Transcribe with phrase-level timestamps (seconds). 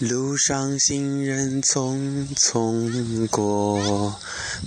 [0.00, 4.18] 路上行人匆匆过，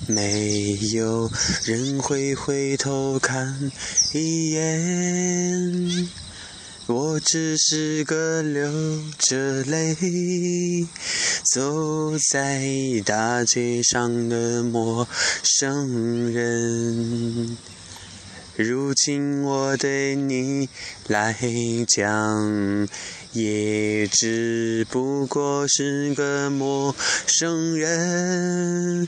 [0.05, 1.27] 没有
[1.63, 3.71] 人会回头看
[4.13, 6.07] 一眼。
[6.85, 10.87] 我只是个流着泪
[11.51, 12.61] 走在
[13.03, 15.07] 大街上的陌
[15.41, 17.57] 生人。
[18.55, 20.69] 如今我对你
[21.07, 21.35] 来
[21.87, 22.87] 讲，
[23.31, 26.95] 也只不过是个陌
[27.25, 29.07] 生人。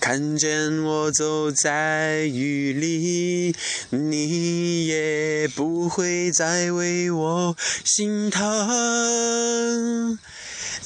[0.00, 3.54] 看见我走在雨里，
[3.90, 7.54] 你也不会再为我
[7.84, 10.18] 心疼。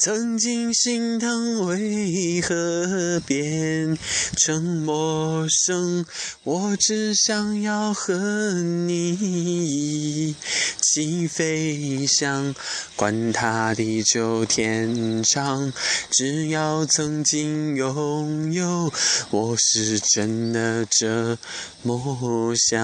[0.01, 3.99] 曾经心疼，为何变
[4.35, 6.07] 成陌生？
[6.43, 8.15] 我只想要和
[8.55, 10.35] 你一
[10.81, 12.55] 起飞翔，
[12.97, 15.71] 管他地久天长，
[16.11, 18.91] 只要曾经拥有，
[19.29, 21.37] 我是真的这
[21.83, 22.80] 么想。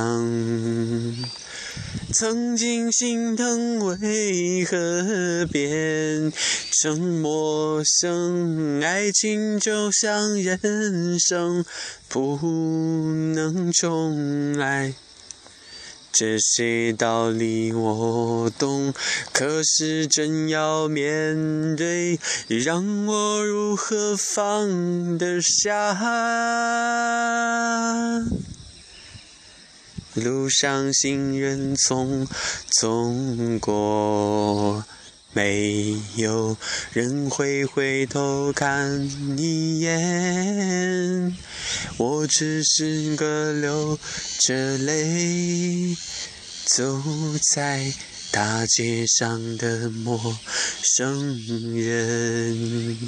[2.12, 6.32] 曾经心疼，为何变
[6.72, 8.80] 成陌生？
[8.82, 11.64] 爱情就像人生，
[12.08, 12.36] 不
[13.34, 14.94] 能重来。
[16.12, 18.94] 这些道理我懂，
[19.32, 22.18] 可是真要面对，
[22.48, 25.94] 让我如何放得下？
[30.14, 32.26] 路上行人匆
[32.80, 34.82] 匆过，
[35.36, 36.56] 没有
[36.92, 39.06] 人会回头看
[39.36, 41.36] 一眼。
[41.98, 43.98] 我只是个流
[44.40, 45.94] 着泪
[46.64, 47.02] 走
[47.52, 47.92] 在
[48.32, 50.38] 大街上的陌
[50.82, 51.38] 生
[51.74, 52.98] 人。